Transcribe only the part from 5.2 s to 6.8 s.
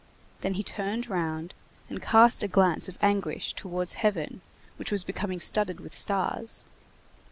studded with stars.